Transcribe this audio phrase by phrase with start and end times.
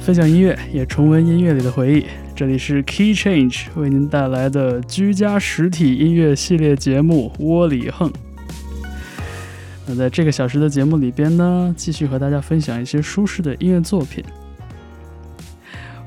[0.00, 2.04] 分享音乐，也重温音乐里的回忆。
[2.36, 8.10] 这里是 Key Change 为您带来的居家实体音乐系列节目《窝里横》。
[9.86, 14.22] 那在这个小时的节目里边呢，继续和大家分享一些舒适的音乐作品。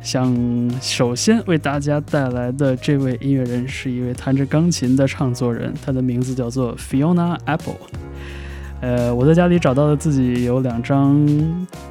[0.07, 0.33] 想
[0.79, 7.75] 首先为大家带来的这位音乐人是一位弹着钢琴的唱作人，他的名字叫做 Fiona Apple。
[8.79, 11.27] 呃，我在家里找到了自己有两张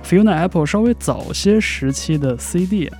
[0.02, 2.98] Fiona Apple 稍微早些时期的 CD 啊，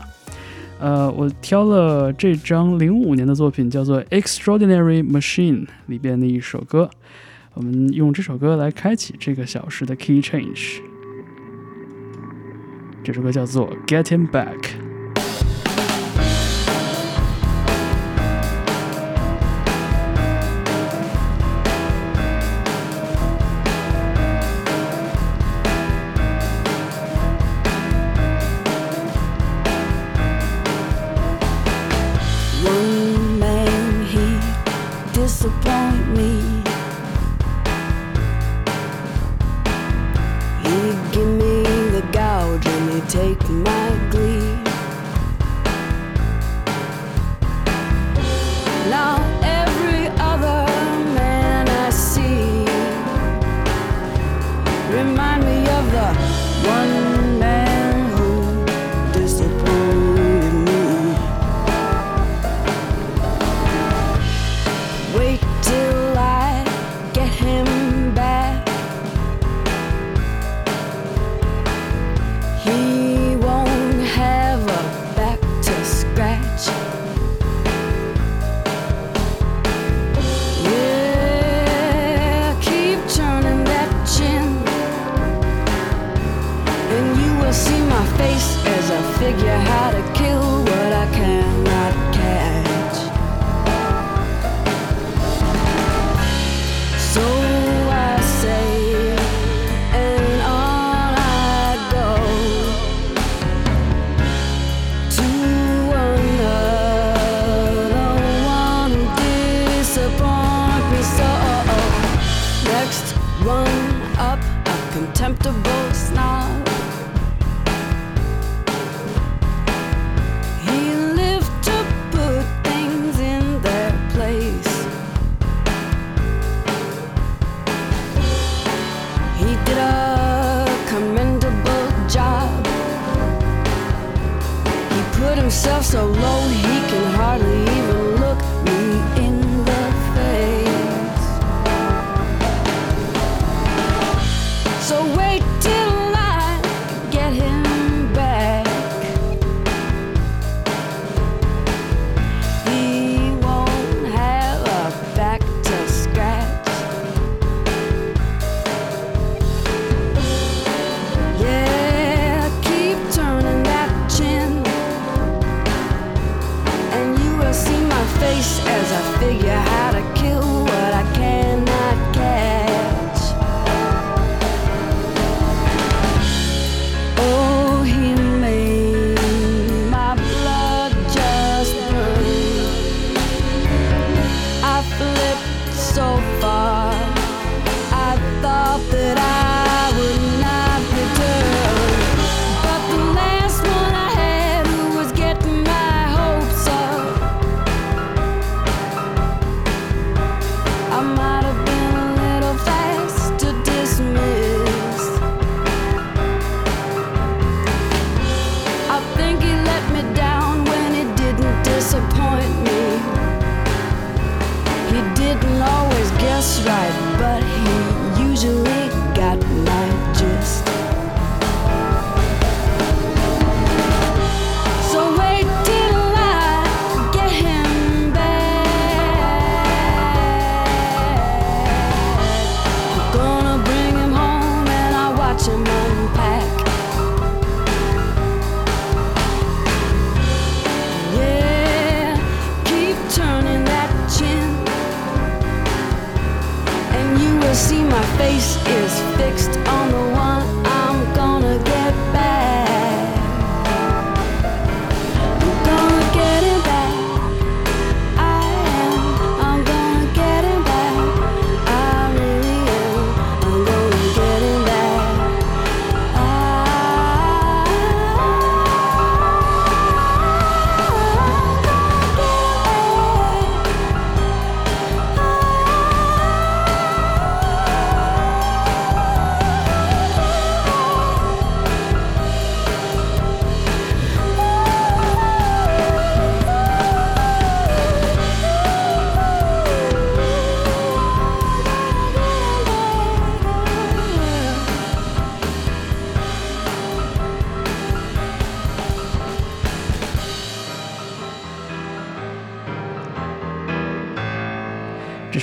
[0.80, 6.91] 呃，我挑了这张零五年的作品，叫做《Extraordinary Machine》里边的一首歌，
[7.55, 10.80] 我们用这首歌来开启这个小时的 Key Change。
[13.02, 14.59] 这首歌叫做《Getting Back》。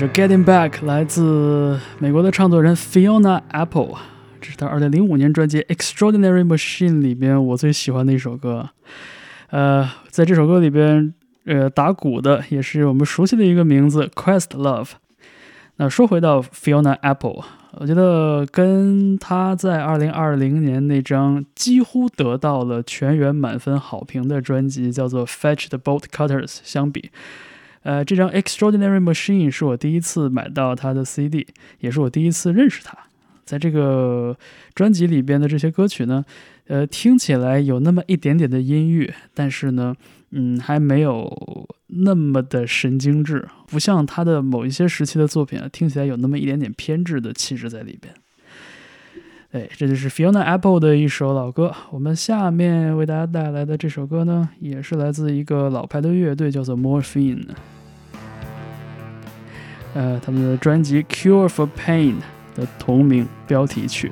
[0.11, 3.95] 《Getting Back》来自美国的创作人 Fiona Apple，
[4.41, 8.69] 这是她2005年专辑《Extraordinary Machine》里边我最喜欢的一首歌。
[9.51, 11.13] 呃，在这首歌里边，
[11.45, 14.89] 呃，打鼓的也是我们熟悉的一个名字 Questlove。
[15.77, 17.45] 那说回到 Fiona Apple，
[17.75, 27.09] 我觉得跟她在2020年那张几乎得到了全员满分好评的专辑叫做《Fetch the Bolt Cutters》相比，
[27.83, 31.45] 呃，这张《Extraordinary Machine》是我第一次买到他的 CD，
[31.79, 32.97] 也是我第一次认识他。
[33.45, 34.37] 在这个
[34.73, 36.23] 专辑里边的这些歌曲呢，
[36.67, 39.93] 呃，听起来有那么一点点的音乐，但是呢，
[40.31, 48.13] 嗯，还没有那么的神经质，不像他的某一些时期的作品啊，听起来有那么一点点偏执的气质在里边。
[49.51, 51.75] 哎，这就是 Fiona Apple 的一首老歌。
[51.91, 57.45] 我们下面为大家带来的这首歌呢，也是来自一个老牌的乐队，叫做 Morphine。
[59.93, 62.15] 呃，他们的专辑《Cure for Pain》
[62.55, 64.11] 的同名标题曲。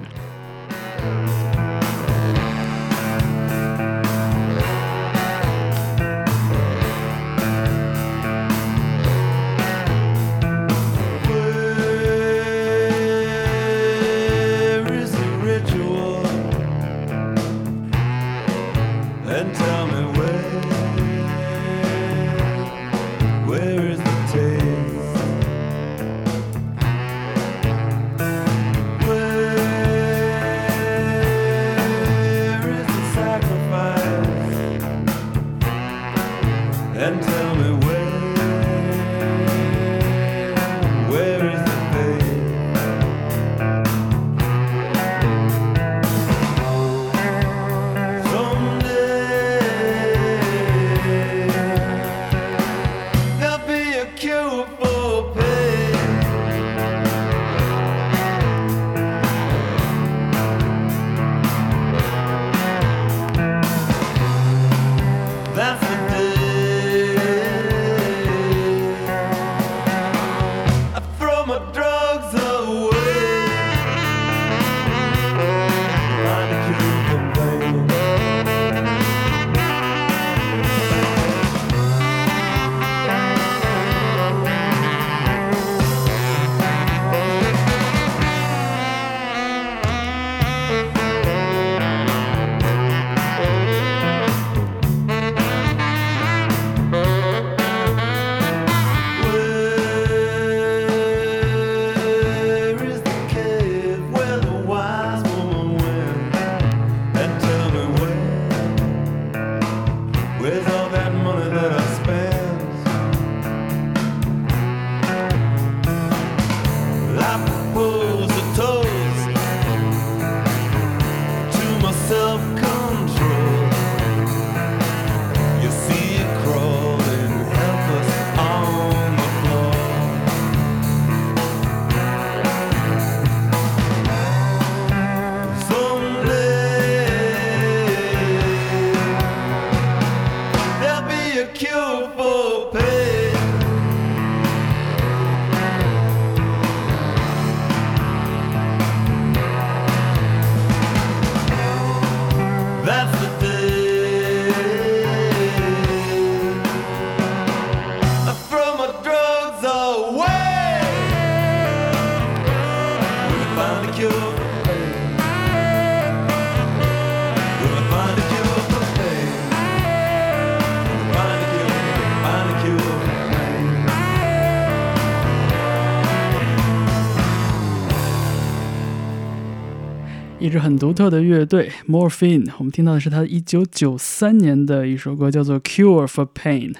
[180.52, 186.74] 支很独特的乐队 Morphine，我们听到的是他一九九三年的一首歌，叫做《Cure for Pain》。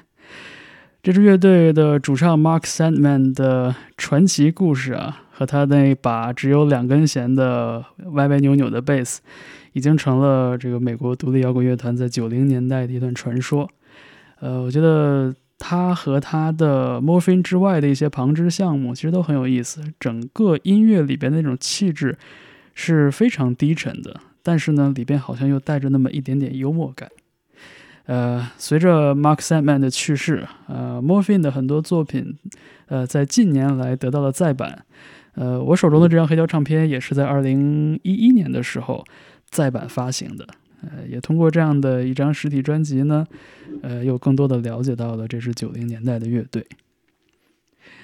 [1.02, 9.22] 这支乐队的主唱 Mark Sandman 的传奇故事啊，和他那把只有两根弦的歪歪扭扭的贝斯，
[9.72, 13.70] 已经成了这个美国独立摇滚乐团在九零年代的一段传说。
[14.42, 19.82] 呃，我觉得他和他的 Morphine 之外的一些旁支项目，其实都很有意思。
[20.00, 22.18] 整个音乐里边的那种气质
[22.74, 27.10] 是非常低沉的，但是呢，里边好像又带着那么一点点幽默感。
[28.06, 32.36] 呃，随着 Mark Sandman 的去世，呃，Morphine 的很多作品，
[32.88, 34.86] 呃，在近年来得到了再版。
[35.36, 39.06] 呃，我手中的这张黑胶唱片也是在二零一一年的时候
[39.50, 40.46] 再版发行的。
[40.82, 43.26] 呃，也通过这样的一张实体专辑呢，
[43.84, 46.66] 呃，又更多的了解到了这支九零年代的乐队。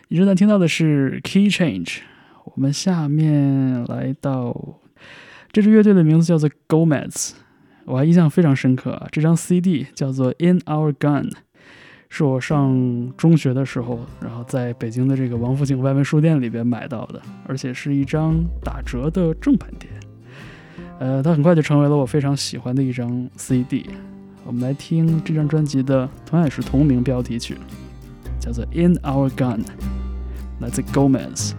[0.10, 1.98] 你正在听到的是 Key Change，
[2.56, 4.80] 我们下面来到
[5.52, 7.32] 这支乐队的名字叫做 Gomez，
[7.86, 11.30] 我还印象非常深刻啊，这张 CD 叫做 in our gun
[12.10, 19.90] 是我上中学的时候，然后在北京的这个王府井外文书店里边买到的，而且是一张打折的正版碟。
[21.00, 23.86] 呃，它很快就成为了我非常喜欢的一张 CD
[24.46, 27.58] 我们来听这张专辑的同样也是同名标题曲，
[28.40, 29.60] 叫做 in our gun，
[30.62, 31.52] 来自 Gomez。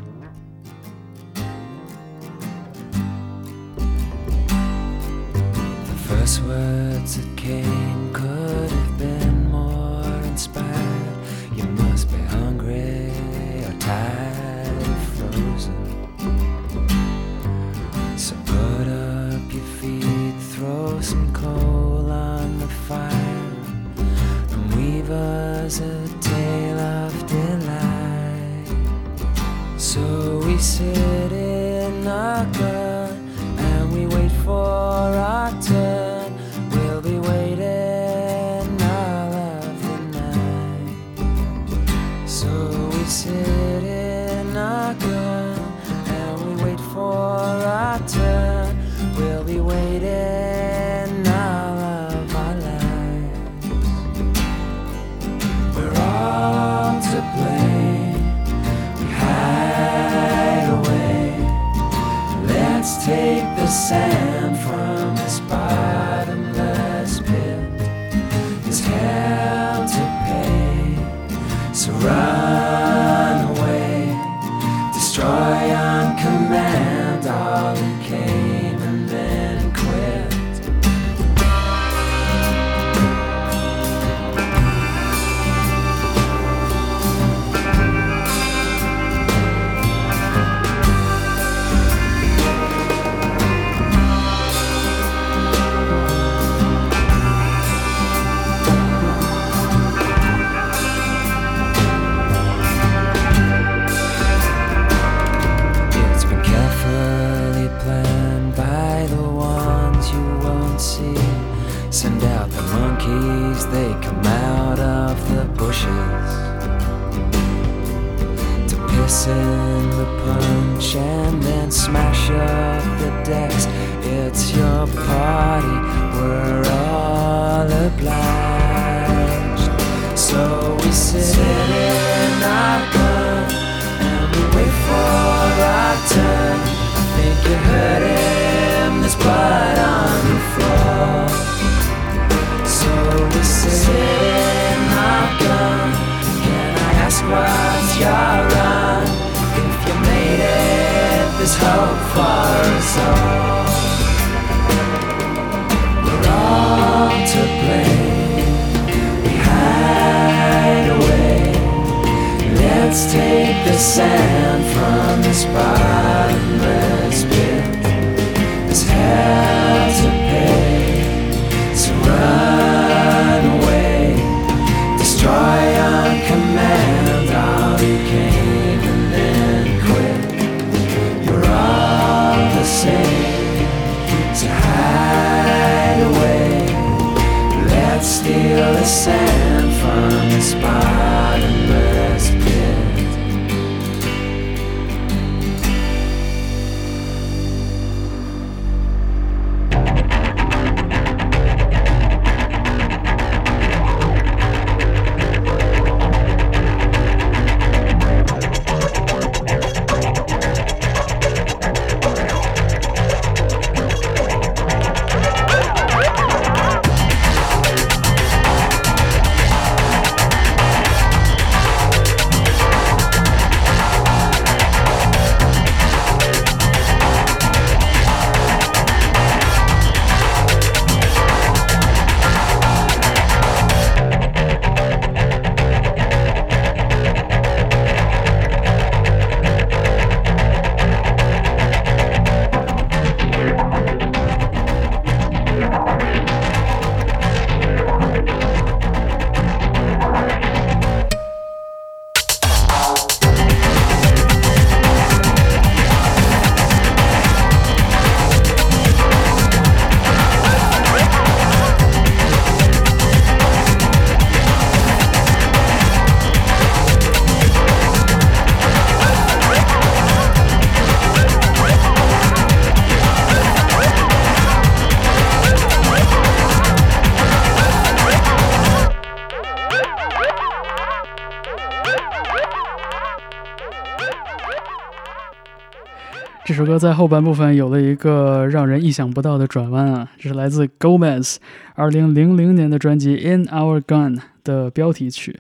[286.59, 290.11] 这首歌在后半部分有了一个让人意想不到的转弯啊！
[290.19, 291.37] 这是来自 Gomez
[291.77, 295.39] 二零零零年的专辑《In Our Gun》的标题曲。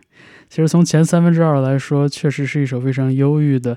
[0.48, 3.76] 其实从前三分之二来说，确实是一首非常忧郁的，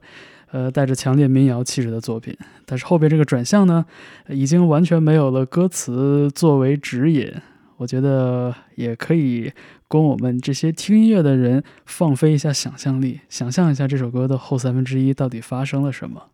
[0.51, 2.37] 呃，带着强烈民谣气质的作品。
[2.67, 3.83] 但是后边这个转向呢，
[4.29, 7.33] 已经完全没有了歌词作为指引。
[7.77, 9.51] 我觉得也可以
[9.87, 16.27] 供我们这些听音乐的人放飞一下想象力，想象一下这首歌的后三分之一到底发生了什么。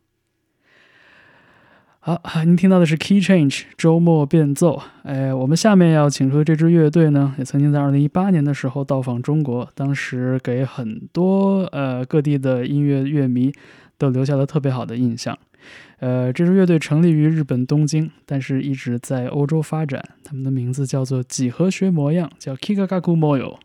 [2.09, 4.81] 好，您听到的是 Key Change 周末变奏。
[5.03, 13.51] 哎，我们下面要请出的这支乐队呢，也曾经在2018年的时候到访中国，当时给很多呃各地的音乐乐迷
[13.97, 15.37] 都留下了特别好的印象。
[15.99, 20.01] 呃，这支乐队成立于日本东京，但是一直在欧洲发展。
[20.23, 23.55] 他们的名字叫做几何学模样，叫 Kikagaku Moyo。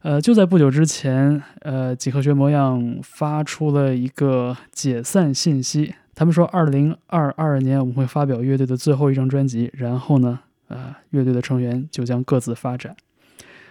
[0.00, 5.94] 呃，就在不久之前，呃，几何学模样发出了一个解散信息。
[6.14, 12.94] 他们说，二零二二年我们会发表乐队的最后一张专辑，然后呢，呃，乐队的成员就将各自发展。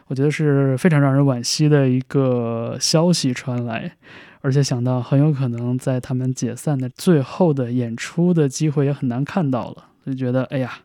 [0.07, 3.95] 我觉得是非常让人惋惜的一个消息传来，
[4.41, 10.79] 而且想到很有可能在他们解散的最后的演出的机会也很难看到了，就觉得哎呀。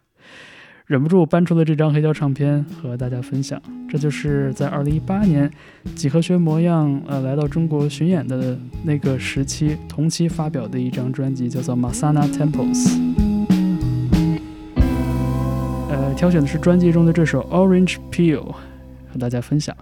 [0.87, 5.51] 忍不住搬出了这张黑胶唱片和大家分享，这就是在二零一八年
[5.97, 12.87] 几何学模样呃来到中国巡演的那个时期，同期发表的一张专辑，叫做《Masana Temples》。
[15.91, 18.39] 呃，挑选的是专辑中的这首《Orange Peel》，
[19.13, 19.77] 和大家分享。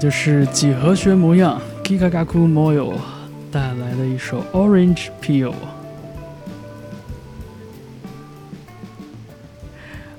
[0.00, 2.94] 就是几何学模样 Kikagaku Moyo
[3.52, 5.52] 带来的一首 Orange Peel。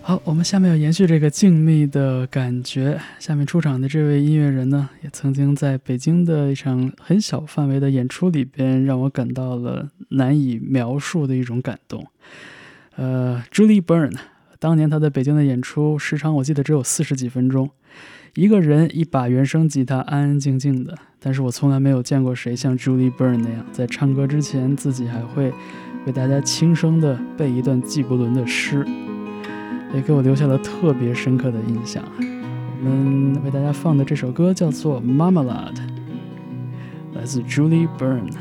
[0.03, 3.01] 好，我们下面要延续这个静谧的感觉。
[3.17, 12.05] 下面出场的这位音乐人呢，也曾经在北京的一场很小范围的演出里边，让我感到了难以描述的一种感动。
[12.97, 14.15] 呃，Julie Byrne，
[14.59, 17.71] 当年他在北京的演出时长我记得只有四十几分钟，
[18.33, 20.97] 一个人一把原声吉他，安安静静的。
[21.19, 25.51] 但是我从来没有见过谁像 Julie Byrne 那样，在唱歌之前自己还会
[26.05, 28.85] 为大家轻声的背一段纪伯伦的诗。
[29.93, 32.01] 也给我留下了特别深刻的印象。
[32.81, 35.73] 我们为大家放的这首歌叫做《Marmalade》，
[37.13, 38.31] 来自 Julie Byrne。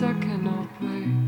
[0.00, 1.27] I cannot place.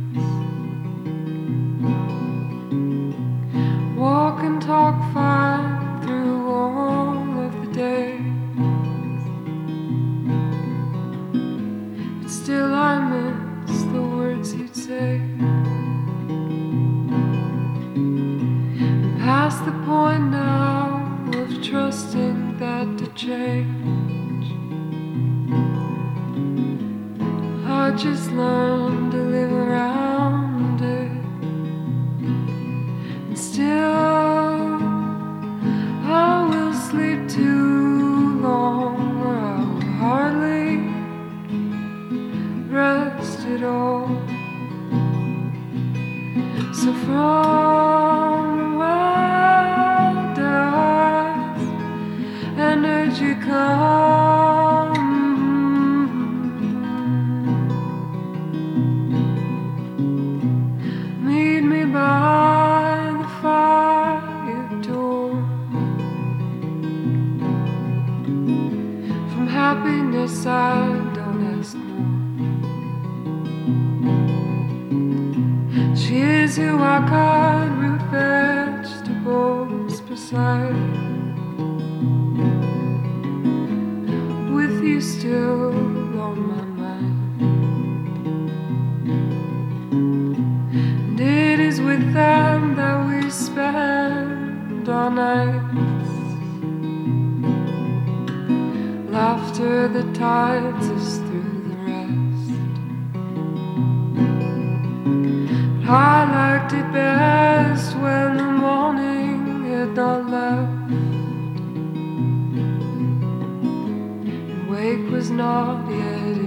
[115.41, 116.40] Not yet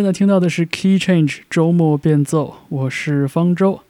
[0.00, 3.80] 正在听到的是 Key Change 周末变奏，我是方舟。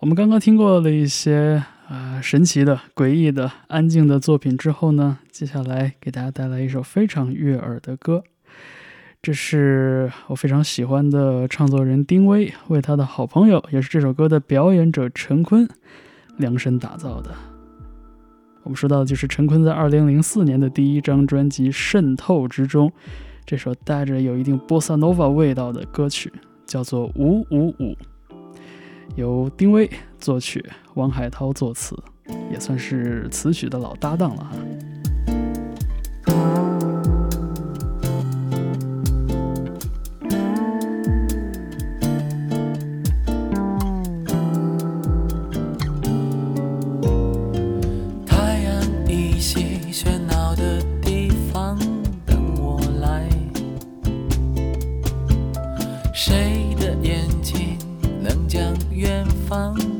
[0.00, 8.24] 我们刚刚听过了一些啊、神奇的、诡异的、安静的作品之后呢，接下来给大家带来一首非常悦耳的歌。
[9.22, 15.68] 这是我非常喜欢的唱作人丁薇为他的好朋友，也是这首歌的表演者陈坤
[16.36, 17.30] 量身打造的。
[18.64, 22.92] 我们说到的就是陈坤在2004年的第一张专辑《渗透》之中，
[23.46, 26.32] 这首带着有一定波萨诺瓦味道的歌曲，
[26.66, 27.92] 叫做《五五五》，
[29.16, 31.94] 由丁薇作曲，王海涛作词，
[32.50, 34.52] 也算是词曲的老搭档了哈。
[59.44, 59.93] 方。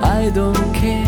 [0.00, 1.07] ？I don't care,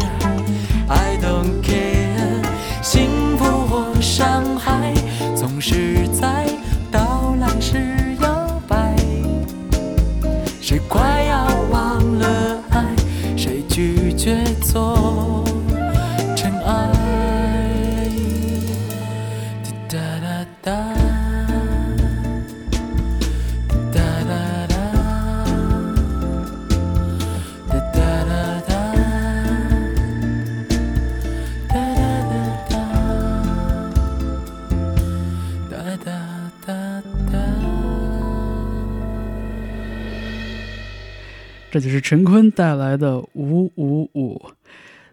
[41.80, 44.40] 这是陈坤带来的五五五。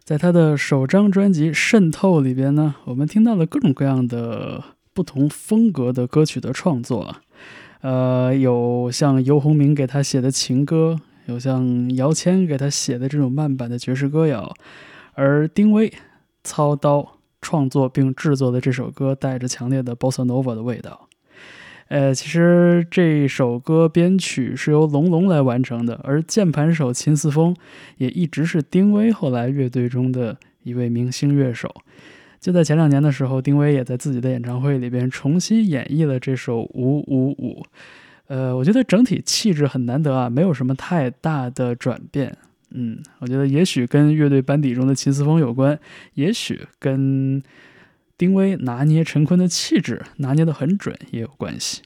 [0.03, 7.15] 在他的首张专辑《渗透》里边呢，我们听到了各种各样的不同风格的歌曲的创作，
[7.81, 14.53] 呃，有像游鸿明给他写的情歌，有像姚谦给他写的这种慢版的爵士歌谣，
[15.13, 15.91] 而丁薇
[16.43, 21.06] 操刀创作并制作的这首歌，带着强烈的 bossa nova 的味道。
[21.89, 27.55] 呃，其实这首歌编曲是由龙龙来完成的，而键盘手秦四峰
[27.97, 31.73] 也一直是丁薇后来乐队中的一位明星乐手。
[32.39, 37.63] 就在前两年的时候，丁薇也在自己的演唱会里边重新演绎了这首《五五五》。
[38.27, 42.35] 呃，我觉得整体气质很难得啊，没有什么太大的转变。
[42.71, 45.79] 嗯，我觉得也许跟乐队班底中的秦四峰有关，
[46.15, 47.41] 也许跟
[48.17, 51.83] 丁薇拿捏陈坤的气质拿捏得很准也有关系。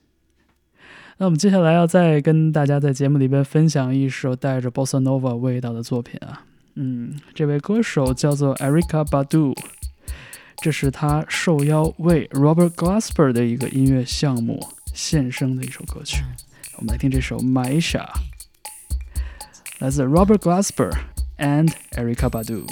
[1.17, 9.55] 那我们接下来要再跟大家在节目里边分享一首带着 bossa nova 味道的作品啊，嗯，这位歌手叫做 Erica Badu，
[10.63, 14.59] 这是他受邀为 Robert Glasper 的一个音乐项目
[14.93, 16.23] 献声的一首歌曲。
[16.77, 18.07] 我们来听这首 Maisha，
[19.79, 20.91] 来自 Robert Glasper
[21.37, 22.65] and Erica Badu。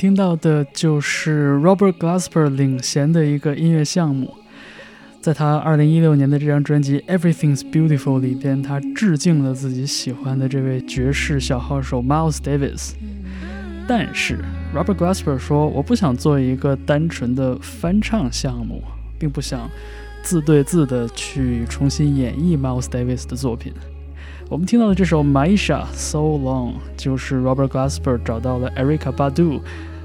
[0.00, 4.32] 听到的就是 Robert Glasper 领衔的一个音乐项目，
[5.20, 12.92] 在他2016年的这张专辑《Everything's Beautiful》里边，他致敬了自己喜欢的这位爵士小号手 Miles Davis。
[13.86, 14.38] 但是
[14.74, 18.82] Robert Glasper 说：“我不想做一个单纯的翻唱项目，
[19.18, 19.68] 并不想
[20.22, 23.74] 字对字的去重新演绎 Miles Davis 的作品。”
[24.50, 29.60] 我们听到的这首《Maisha So Long》就是 Robert Glasper 找到了 Erica Badu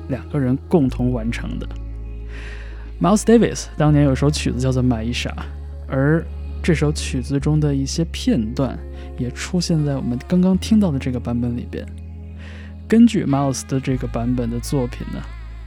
[0.07, 1.67] 两个人共同完成的。
[3.01, 5.29] Miles Davis 当年有首曲子叫做《Maisha》，
[5.87, 6.23] 而
[6.61, 8.77] 这首曲子中的一些片段
[9.17, 11.83] 也出现在我们刚刚听到的这个版本里边。
[12.87, 15.23] 根据 Miles 的这个版本的作品呢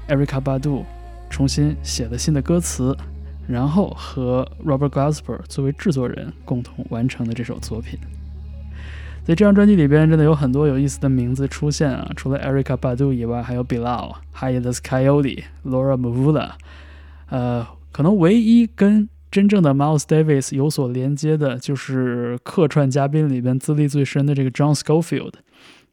[0.09, 0.85] ，Erica Badu
[1.29, 2.97] 重新写了新的歌词，
[3.49, 7.99] 然后和 Robert Glasper 作为制作人共同完成的这首作品。
[9.29, 12.11] 在这张专辑里边，真的有很多有意思的名字出现啊！
[12.17, 16.53] 除了 Erica Badu 以外，还有 Bilal、Hiatus Coyote、Laura Mvula。
[17.29, 25.35] 呃，可能唯一跟真正的 Miles Davis 有所连接的，就是客串嘉宾里边资历最深的这个 John Scofield。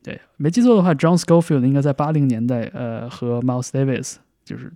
[0.02, 4.16] 对，没记错的话，John Scofield 应该在八零年代，呃，和 Miles Davis
[4.46, 4.72] 就是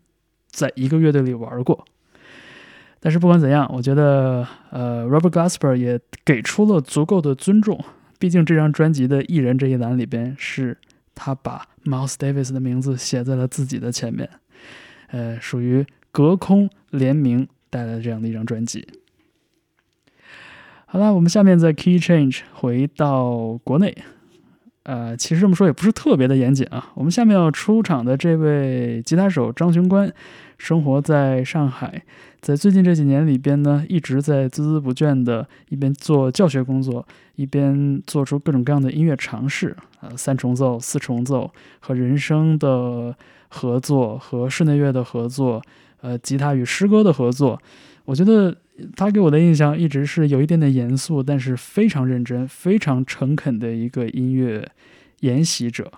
[0.51, 1.85] 在一个乐队里玩过。
[2.99, 7.79] 但是不管怎样，我觉得，呃，Robert Glasper 也给出了足够的尊重。
[8.19, 10.77] 毕竟这张专辑的艺人这一栏里边，是
[11.15, 14.29] 他把 Miles Davis 的名字写在了自己的前面，
[15.07, 18.85] 呃，属于隔空联名带来的这样的一张专辑。
[20.85, 23.95] 好了，我们下面在 Key Change 回到国内，
[24.83, 26.91] 呃，其实这么说也不是特别的严谨啊。
[26.95, 30.11] 我们下面要出场的这位吉他手张雄关，
[30.57, 32.03] 生活在上海。
[32.41, 43.13] 在最近这几年里边呢，一直在孜孜不倦的，一边做教学工作，一边做出各种各样的音乐尝试，呃，三重奏、四重奏和人声的
[43.49, 45.61] 合作，和室内乐的合作，
[46.01, 47.61] 呃，吉他与诗歌的合作。
[48.05, 48.55] 我觉得
[48.95, 54.65] 他给我的印象一直是有一点点严肃，但是非常认真、非常诚恳的一个音乐
[55.19, 55.91] 研习者。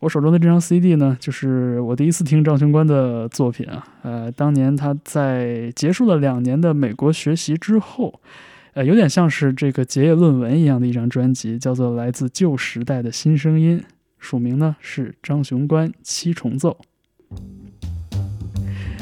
[0.00, 3.84] 我手中的这张 CD 呢，就是我第一次听张雄关的作品啊。
[4.02, 8.20] 呃，当年他在结束了两年的美国学习之后，
[8.74, 13.80] 呃，有点像是这个结业论文一样的一张专辑，叫做《来自旧时代的新声音》，
[14.20, 16.76] 署名呢是张雄关七重奏。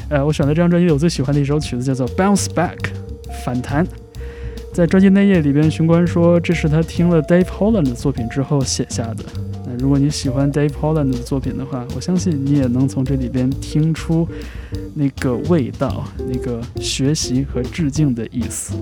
[0.09, 2.77] 呃，我选的这张专辑里我最喜欢的一首曲子叫做《Bounce Back》，
[3.45, 3.85] 反弹。
[4.73, 9.46] 在专辑内页里边，雄关说这是他听了 Dave Holland 的作品之后写下的。
[9.79, 14.27] 如果你喜欢 Dave Holland 的作品的话，我相信你也能从这里边听出
[14.95, 18.73] 那个味道，那个学习和致敬的意思。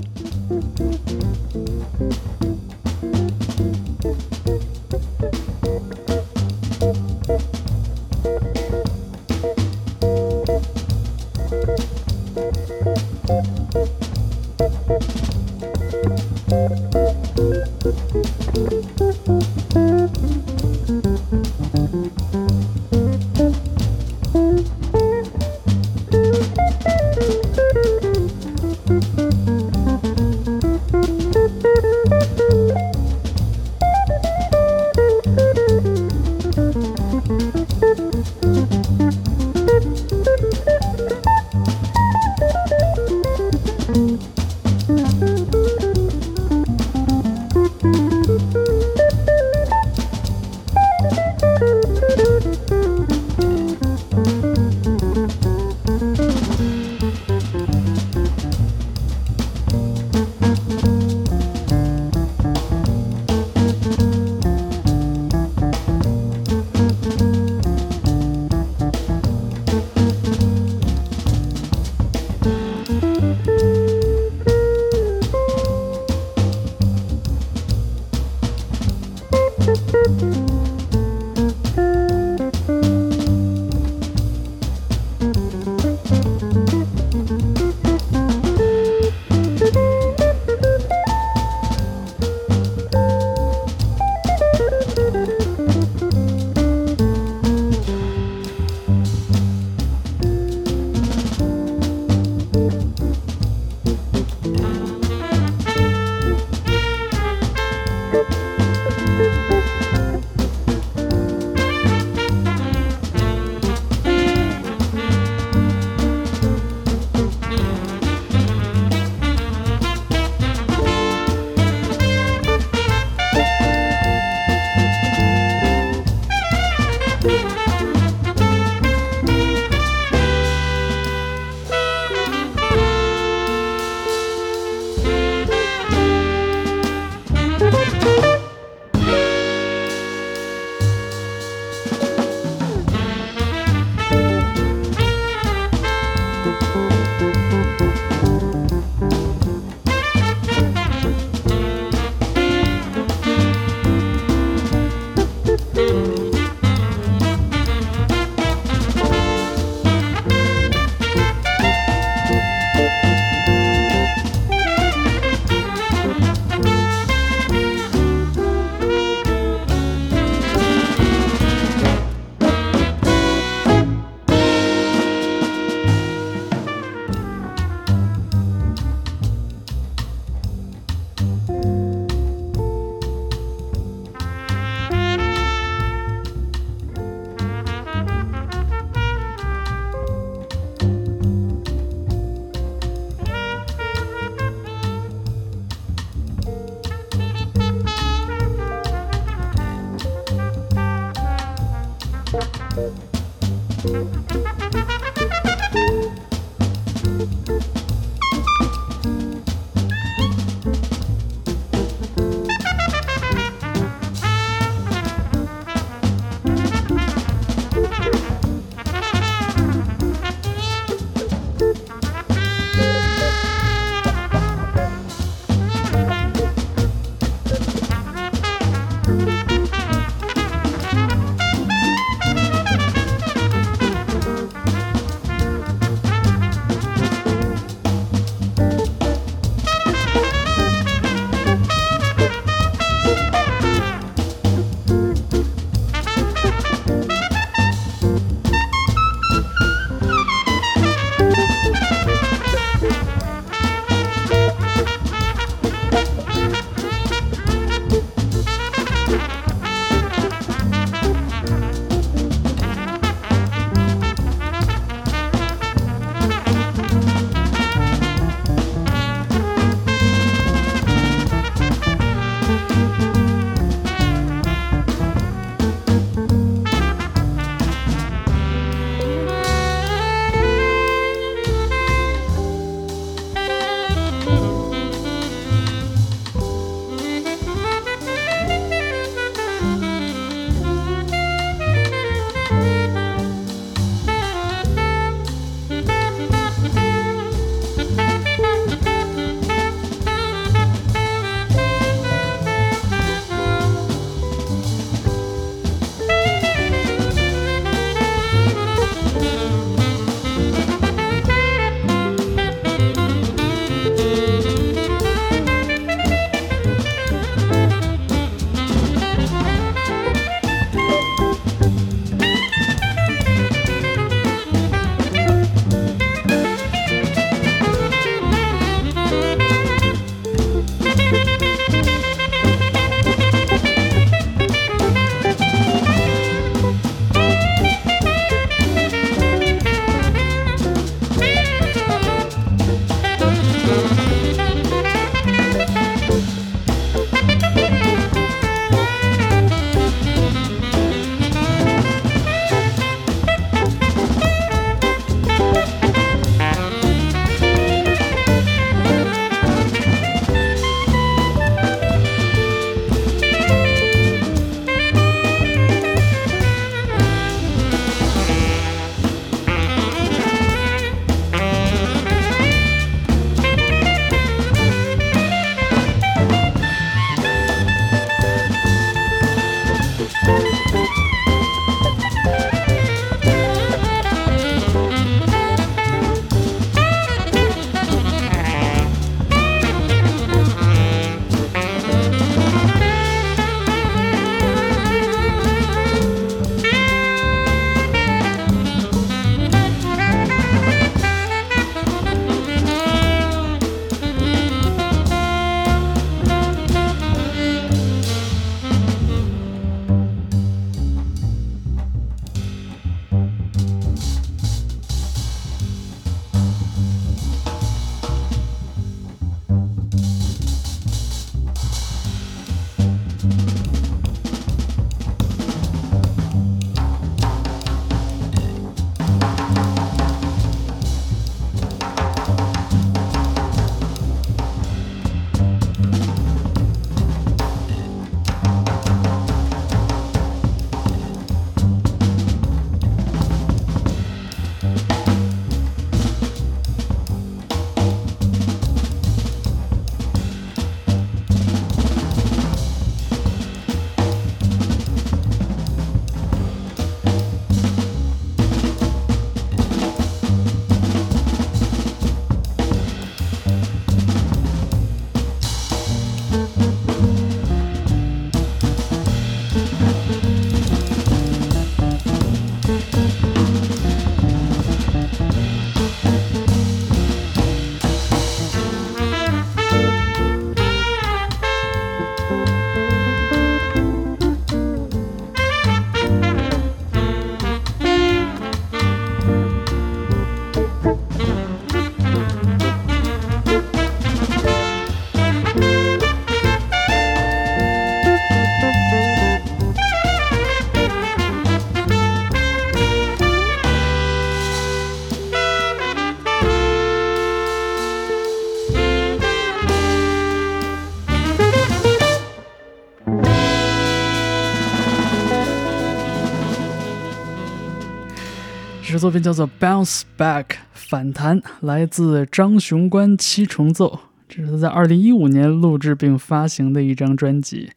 [519.06, 520.44] 作品叫做《Bounce Back》
[520.74, 524.00] 反弹，来自张雄关七重奏。
[524.28, 527.70] 这是他在二零一五年录制并发行的一张专辑。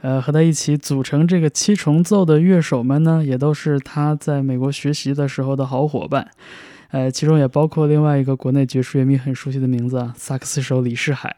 [0.00, 6.26] 呃，和他一起组成这个七重奏的乐手们呢，也都是他在美国学习的时候的好伙伴。
[6.90, 11.36] 呃，其中也包括另外一个国内爵士乐迷很熟悉的名字啊，萨克斯手李世海。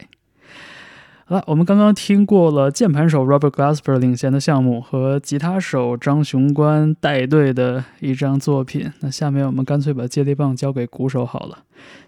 [1.26, 8.92] 好了，我们刚刚听过了键盘手 Robert Glasper 领衔的项目和吉他手张雄关带队的一张作品。
[9.00, 11.60] 那下面我们干脆把接力棒交给鼓手好了，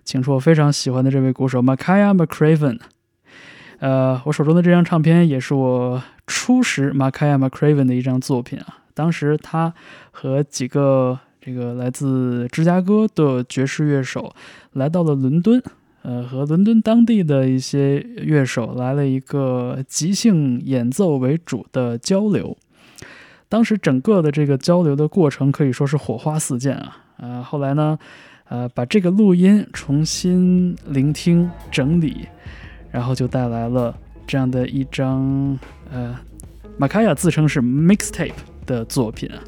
[0.05, 2.79] 请出我非常喜欢的这位鼓手 Makaya McCraven。
[3.79, 8.81] 呃，我手中的这张唱片也是我初识 Makaya McCraven 的一张作品啊。
[8.93, 9.73] 当时他
[10.11, 14.35] 和几个这个来自芝加哥的爵士乐手
[14.73, 15.62] 来到了伦敦。
[16.07, 22.57] 呃，和伦敦当地的一些乐手来了一个即兴演奏为主的交流。
[23.48, 26.96] 当时整个的这个交流的过程可以说是火花四溅啊。
[27.16, 27.98] 呃，后来呢，
[28.48, 32.28] 呃，把这个录音重新聆听整理，
[32.92, 33.92] 然后就带来了
[34.28, 35.59] 这样的一张
[35.90, 36.16] 呃，
[36.78, 38.30] 马卡亚自称是 mixtape
[38.64, 39.42] 的作品啊。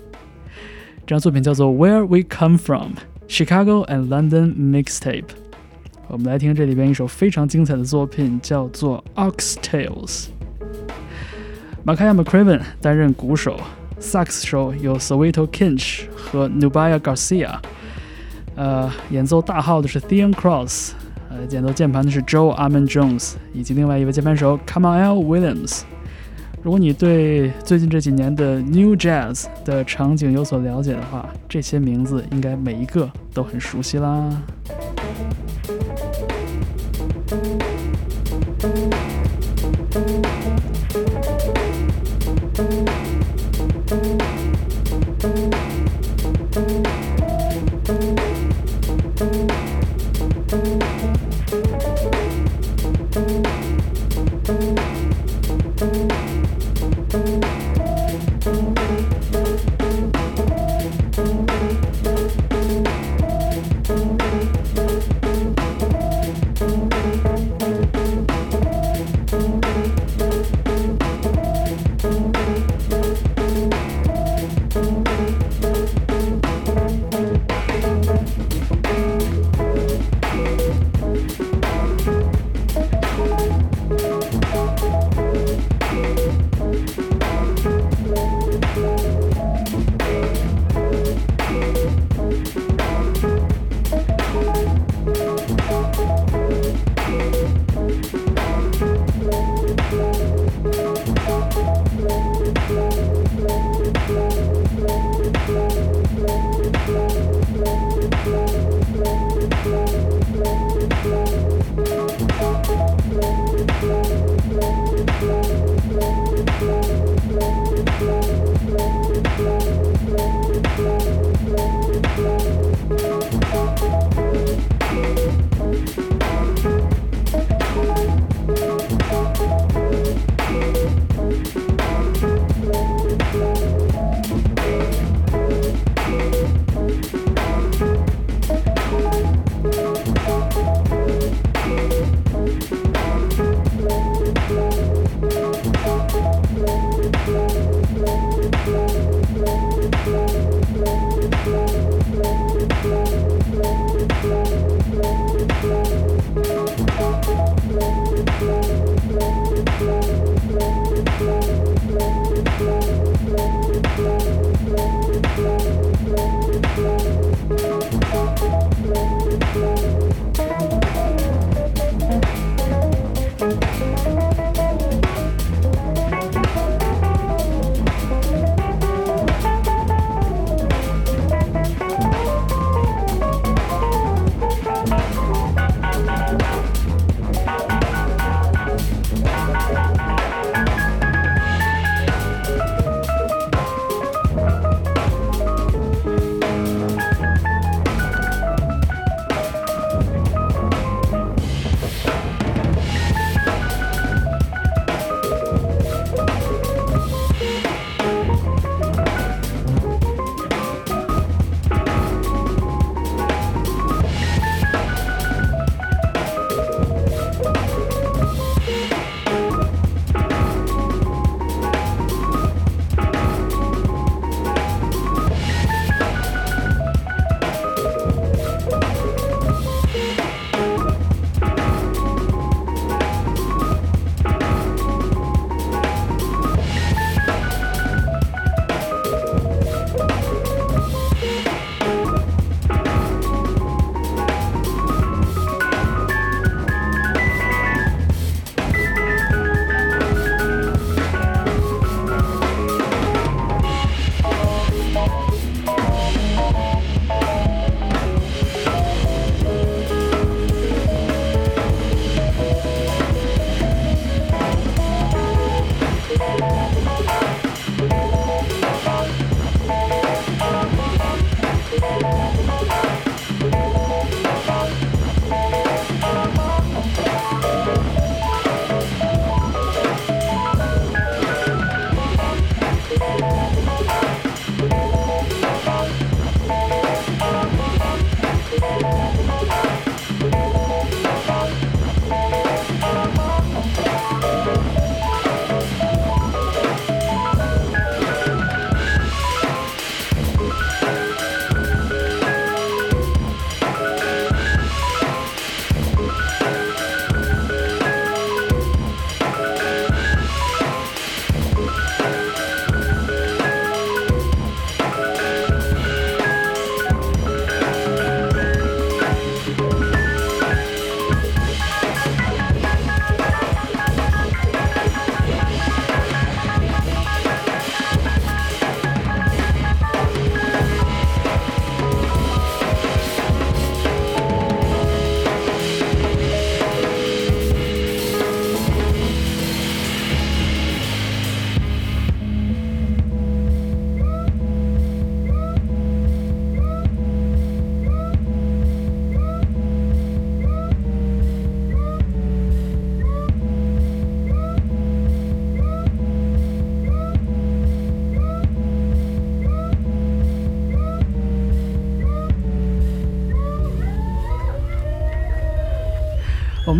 [1.06, 2.94] 这张作品叫做《Where We Come From:
[3.28, 5.22] Chicago and London Mixtape》。
[6.10, 10.06] 我们来听这里边一首非常精彩的作品，叫做《Oxtails》。
[11.84, 13.60] 马卡亚 McCraven 担任鼓手，
[13.98, 17.58] 萨克斯手有 Soweto Kinch 和 Nubia Garcia，
[18.56, 20.92] 呃，演奏大号的是 Theon Cross，
[21.28, 25.82] 呃，演奏键盘的是 Joe arman jones 以及另外一位键盘手 Kamael Williams。
[26.62, 34.42] 如果你对最近这几年的 New Jazz 的场景有所了解的话，这些名字应该每一个都很熟悉啦。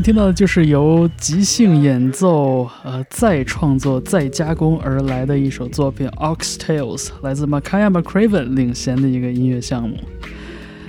[0.08, 9.98] 听到的就是由即兴演奏、呃再创作、再加工而来的一首作品《Ox Tales》，来自 Makaya McCraven 领衔的一个音乐项目。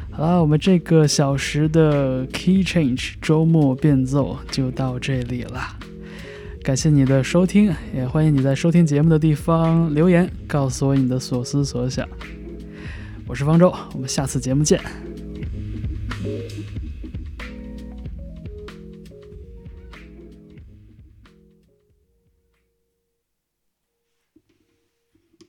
[0.09, 5.59] 好了，我们这个小时的 Key Change 周末变奏就到这里了。
[6.63, 12.07] 感谢你的收听，也欢迎你在收听节目的地方留言，告诉我你的所思所想。
[13.28, 14.80] 我是方舟，我们下次节目见。